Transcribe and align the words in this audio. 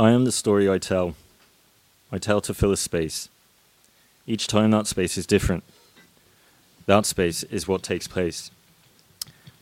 I 0.00 0.12
am 0.12 0.24
the 0.24 0.30
story 0.30 0.70
I 0.70 0.78
tell. 0.78 1.16
I 2.12 2.18
tell 2.18 2.40
to 2.42 2.54
fill 2.54 2.70
a 2.70 2.76
space. 2.76 3.28
Each 4.28 4.46
time 4.46 4.70
that 4.70 4.86
space 4.86 5.18
is 5.18 5.26
different. 5.26 5.64
That 6.86 7.04
space 7.04 7.42
is 7.42 7.66
what 7.66 7.82
takes 7.82 8.06
place. 8.06 8.52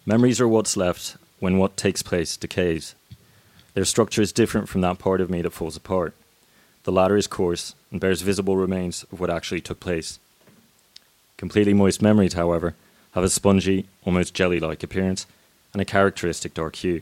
Memories 0.05 0.39
are 0.39 0.47
what's 0.47 0.77
left 0.77 1.17
when 1.41 1.57
what 1.57 1.79
takes 1.79 2.03
place 2.03 2.37
decays. 2.37 2.95
Their 3.73 3.87
structure 3.87 4.21
is 4.21 4.31
different 4.31 4.69
from 4.69 4.83
that 4.83 4.99
part 4.99 5.23
of 5.23 5.31
me 5.31 5.41
that 5.41 5.55
falls 5.55 5.75
apart. 5.75 6.13
The 6.85 6.93
latter 6.93 7.17
is 7.17 7.27
coarse 7.27 7.75
and 7.91 7.99
bears 7.99 8.21
visible 8.21 8.59
remains 8.59 9.05
of 9.11 9.19
what 9.19 9.31
actually 9.31 9.63
took 9.63 9.81
place. 9.81 10.19
Completely 11.39 11.73
moist 11.73 12.03
memories, 12.03 12.35
however, 12.35 12.75
have 13.13 13.25
a 13.25 13.31
spongy, 13.31 13.87
almost 14.05 14.35
jelly 14.35 14.61
like 14.61 14.83
appearance 14.83 15.27
and 15.73 15.81
a 15.81 15.87
characteristic 15.87 16.53
dark 16.53 16.77
hue. 16.77 17.01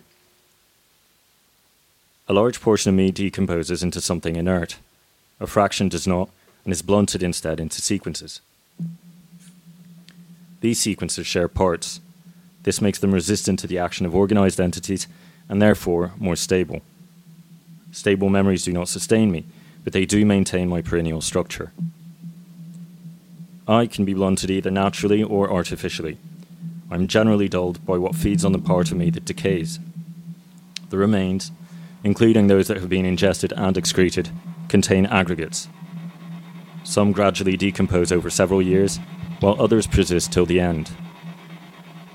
A 2.26 2.32
large 2.32 2.60
portion 2.60 2.88
of 2.88 2.94
me 2.94 3.10
decomposes 3.10 3.82
into 3.82 4.00
something 4.00 4.36
inert. 4.36 4.76
A 5.40 5.46
fraction 5.46 5.88
does 5.88 6.06
not, 6.06 6.30
and 6.64 6.72
is 6.72 6.80
blunted 6.80 7.22
instead 7.22 7.60
into 7.60 7.82
sequences. 7.82 8.40
These 10.60 10.78
sequences 10.78 11.26
share 11.26 11.48
parts. 11.48 12.00
This 12.62 12.80
makes 12.80 12.98
them 12.98 13.12
resistant 13.12 13.58
to 13.58 13.66
the 13.66 13.78
action 13.78 14.06
of 14.06 14.14
organized 14.14 14.58
entities 14.58 15.06
and 15.50 15.60
therefore 15.60 16.12
more 16.18 16.36
stable. 16.36 16.80
Stable 17.92 18.30
memories 18.30 18.64
do 18.64 18.72
not 18.72 18.88
sustain 18.88 19.30
me, 19.30 19.44
but 19.84 19.92
they 19.92 20.06
do 20.06 20.24
maintain 20.24 20.68
my 20.68 20.80
perennial 20.80 21.20
structure. 21.20 21.72
I 23.68 23.86
can 23.86 24.06
be 24.06 24.14
blunted 24.14 24.50
either 24.50 24.70
naturally 24.70 25.22
or 25.22 25.50
artificially. 25.50 26.16
I'm 26.90 27.06
generally 27.06 27.48
dulled 27.48 27.84
by 27.84 27.98
what 27.98 28.14
feeds 28.14 28.44
on 28.44 28.52
the 28.52 28.58
part 28.58 28.90
of 28.90 28.96
me 28.96 29.10
that 29.10 29.26
decays. 29.26 29.78
The 30.88 30.96
remains, 30.96 31.50
including 32.04 32.46
those 32.46 32.68
that 32.68 32.76
have 32.76 32.88
been 32.88 33.06
ingested 33.06 33.52
and 33.56 33.76
excreted, 33.76 34.30
contain 34.68 35.06
aggregates. 35.06 35.68
Some 36.84 37.12
gradually 37.12 37.56
decompose 37.56 38.12
over 38.12 38.28
several 38.28 38.60
years, 38.60 39.00
while 39.40 39.60
others 39.60 39.86
persist 39.86 40.30
till 40.30 40.46
the 40.46 40.60
end. 40.60 40.92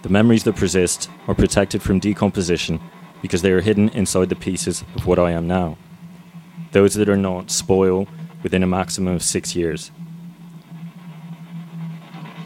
The 0.04 0.10
memories 0.10 0.44
that 0.44 0.56
persist 0.56 1.10
are 1.28 1.36
protected 1.36 1.82
from 1.82 2.00
decomposition 2.00 2.80
because 3.22 3.42
they 3.42 3.52
are 3.52 3.62
hidden 3.62 3.90
inside 3.90 4.30
the 4.30 4.36
pieces 4.36 4.84
of 4.96 5.08
what 5.08 5.20
I 5.20 5.32
am 5.32 5.48
now. 5.48 5.78
Those 6.72 6.94
that 6.94 7.10
are 7.10 7.18
not 7.18 7.52
spoil 7.52 8.08
within 8.44 8.64
a 8.64 8.68
maximum 8.68 9.16
of 9.16 9.24
six 9.24 9.56
years. 9.56 9.92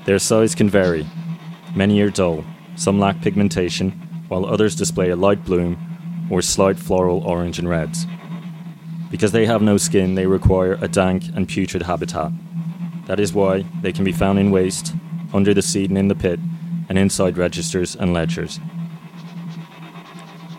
Their 0.05 0.17
size 0.17 0.55
can 0.55 0.69
vary. 0.69 1.05
Many 1.75 2.01
are 2.01 2.09
dull, 2.09 2.43
some 2.75 2.99
lack 2.99 3.21
pigmentation, 3.21 3.91
while 4.29 4.45
others 4.45 4.75
display 4.75 5.09
a 5.09 5.15
light 5.15 5.43
bloom 5.45 5.92
or 6.33 6.41
slight 6.41 6.79
floral 6.79 7.19
orange 7.19 7.59
and 7.59 7.69
reds. 7.69 8.07
Because 9.11 9.33
they 9.33 9.45
have 9.45 9.61
no 9.61 9.77
skin, 9.77 10.15
they 10.15 10.25
require 10.25 10.79
a 10.81 10.87
dank 10.87 11.25
and 11.35 11.47
putrid 11.47 11.83
habitat. 11.83 12.31
That 13.05 13.19
is 13.19 13.33
why 13.33 13.65
they 13.83 13.91
can 13.91 14.03
be 14.03 14.11
found 14.11 14.39
in 14.39 14.49
waste, 14.49 14.95
under 15.31 15.53
the 15.53 15.61
seed 15.61 15.91
and 15.91 15.97
in 15.99 16.07
the 16.07 16.15
pit, 16.15 16.39
and 16.89 16.97
inside 16.97 17.37
registers 17.37 17.95
and 17.95 18.13
ledgers. 18.13 18.59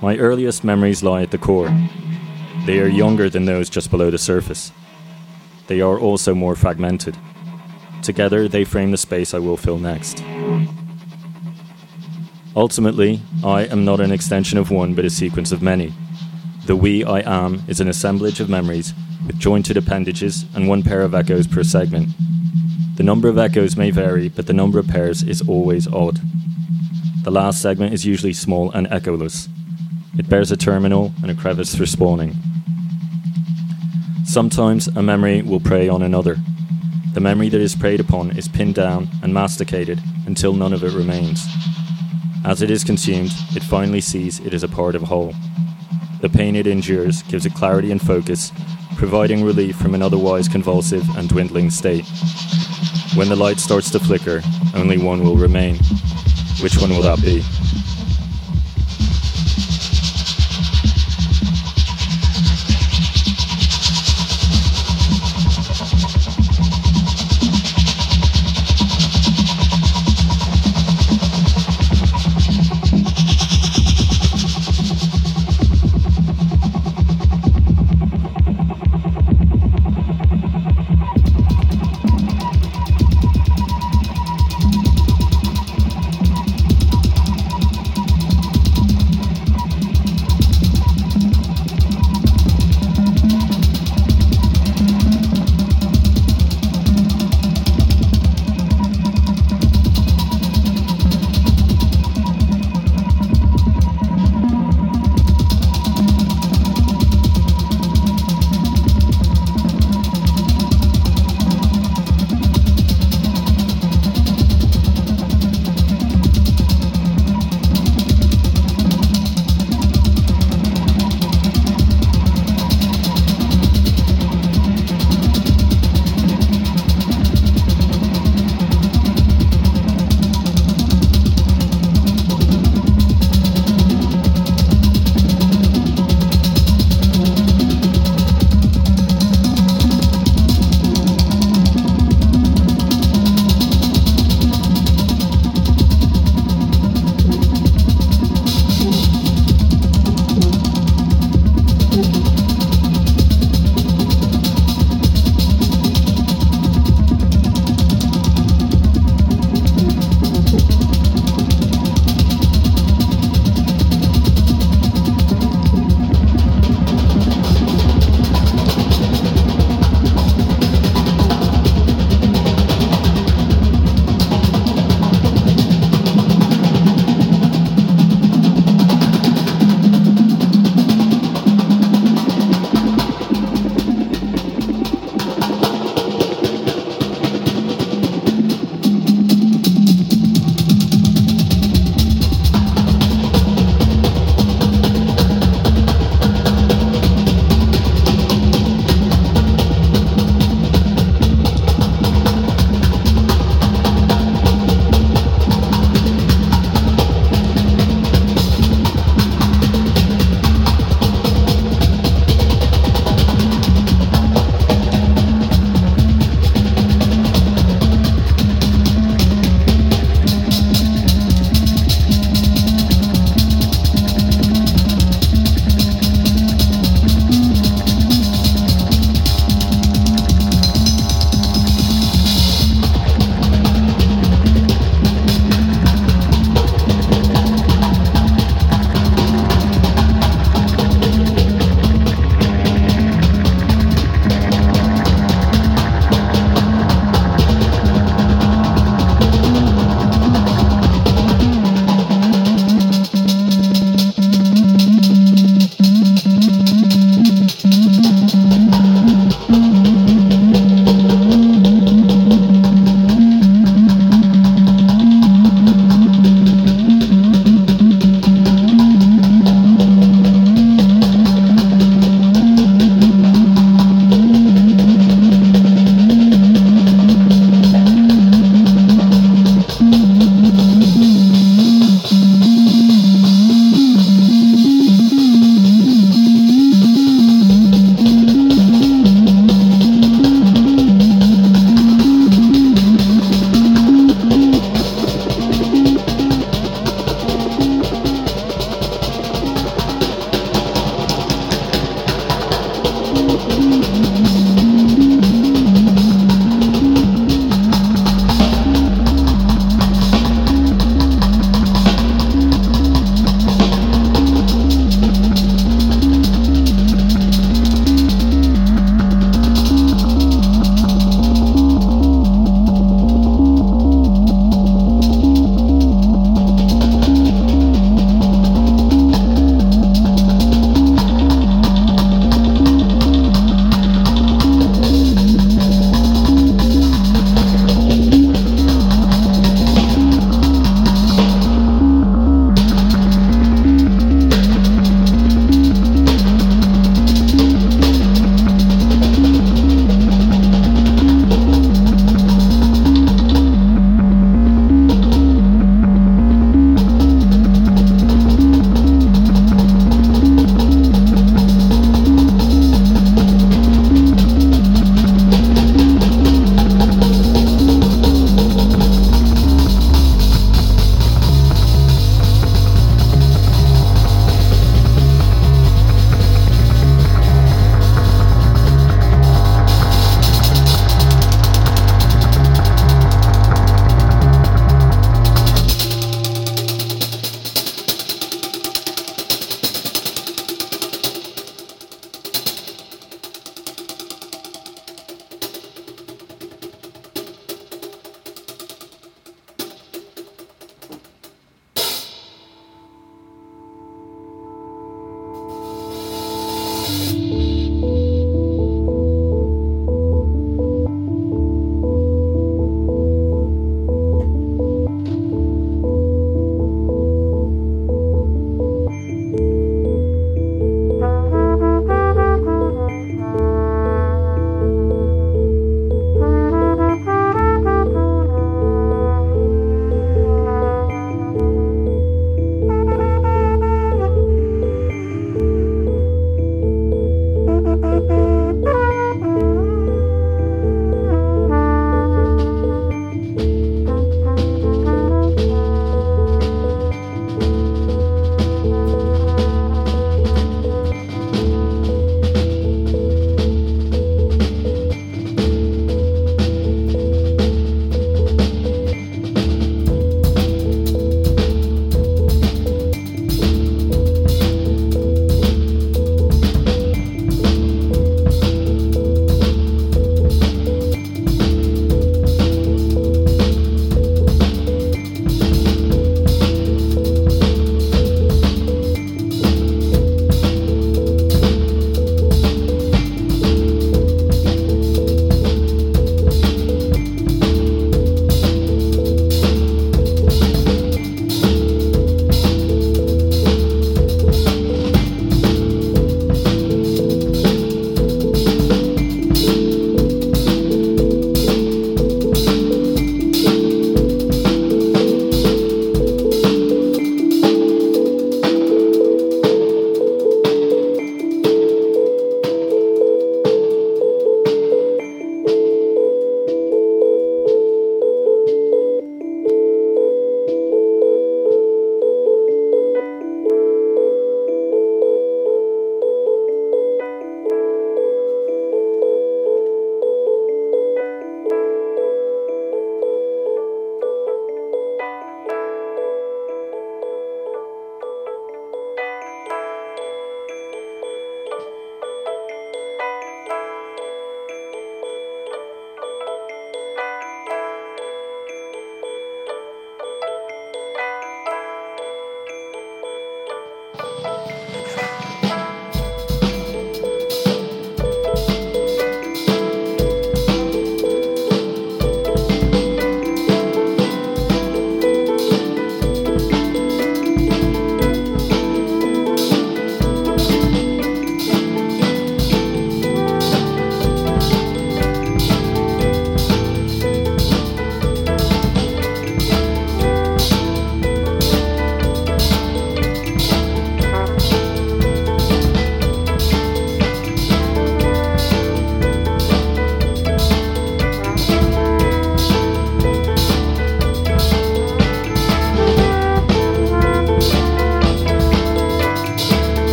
My 0.00 0.16
earliest 0.16 0.64
memories 0.64 1.02
lie 1.02 1.20
at 1.20 1.32
the 1.32 1.38
core. 1.38 1.70
They 2.64 2.80
are 2.80 2.88
younger 2.88 3.28
than 3.28 3.44
those 3.44 3.68
just 3.68 3.90
below 3.90 4.10
the 4.10 4.16
surface. 4.16 4.72
They 5.66 5.82
are 5.82 6.00
also 6.00 6.34
more 6.34 6.56
fragmented. 6.56 7.14
Together, 8.02 8.48
they 8.48 8.64
frame 8.64 8.90
the 8.90 8.96
space 8.96 9.34
I 9.34 9.38
will 9.38 9.58
fill 9.58 9.78
next. 9.78 10.24
Ultimately, 12.58 13.20
I 13.44 13.66
am 13.66 13.84
not 13.84 14.00
an 14.00 14.10
extension 14.10 14.58
of 14.58 14.72
one, 14.72 14.92
but 14.92 15.04
a 15.04 15.10
sequence 15.10 15.52
of 15.52 15.62
many. 15.62 15.94
The 16.66 16.74
we 16.74 17.04
I 17.04 17.20
am 17.20 17.62
is 17.68 17.78
an 17.78 17.86
assemblage 17.86 18.40
of 18.40 18.50
memories 18.50 18.94
with 19.28 19.38
jointed 19.38 19.76
appendages 19.76 20.44
and 20.56 20.68
one 20.68 20.82
pair 20.82 21.02
of 21.02 21.14
echoes 21.14 21.46
per 21.46 21.62
segment. 21.62 22.08
The 22.96 23.04
number 23.04 23.28
of 23.28 23.38
echoes 23.38 23.76
may 23.76 23.92
vary, 23.92 24.28
but 24.28 24.48
the 24.48 24.52
number 24.52 24.80
of 24.80 24.88
pairs 24.88 25.22
is 25.22 25.40
always 25.48 25.86
odd. 25.86 26.18
The 27.22 27.30
last 27.30 27.62
segment 27.62 27.94
is 27.94 28.04
usually 28.04 28.32
small 28.32 28.72
and 28.72 28.88
echoless. 28.88 29.48
It 30.18 30.28
bears 30.28 30.50
a 30.50 30.56
terminal 30.56 31.12
and 31.22 31.30
a 31.30 31.36
crevice 31.36 31.76
for 31.76 31.86
spawning. 31.86 32.34
Sometimes 34.24 34.88
a 34.88 35.02
memory 35.02 35.42
will 35.42 35.60
prey 35.60 35.88
on 35.88 36.02
another. 36.02 36.36
The 37.14 37.20
memory 37.20 37.50
that 37.50 37.60
is 37.60 37.76
preyed 37.76 38.00
upon 38.00 38.36
is 38.36 38.48
pinned 38.48 38.74
down 38.74 39.06
and 39.22 39.32
masticated 39.32 40.00
until 40.26 40.54
none 40.54 40.72
of 40.72 40.82
it 40.82 40.92
remains. 40.92 41.46
As 42.44 42.62
it 42.62 42.70
is 42.70 42.84
consumed, 42.84 43.30
it 43.54 43.62
finally 43.62 44.00
sees 44.00 44.40
it 44.40 44.54
is 44.54 44.62
a 44.62 44.68
part 44.68 44.94
of 44.94 45.02
a 45.02 45.06
whole. 45.06 45.34
The 46.20 46.28
pain 46.28 46.56
it 46.56 46.66
endures 46.66 47.22
gives 47.22 47.46
it 47.46 47.54
clarity 47.54 47.90
and 47.92 48.00
focus, 48.00 48.52
providing 48.96 49.44
relief 49.44 49.76
from 49.76 49.94
an 49.94 50.02
otherwise 50.02 50.48
convulsive 50.48 51.04
and 51.16 51.28
dwindling 51.28 51.70
state. 51.70 52.04
When 53.14 53.28
the 53.28 53.36
light 53.36 53.58
starts 53.58 53.90
to 53.90 53.98
flicker, 53.98 54.42
only 54.74 54.98
one 54.98 55.22
will 55.22 55.36
remain. 55.36 55.76
Which 56.60 56.78
one 56.78 56.90
will 56.90 57.02
that 57.02 57.20
be? 57.22 57.42